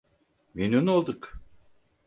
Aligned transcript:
Memnun 0.53 0.87
olduk. 0.87 1.41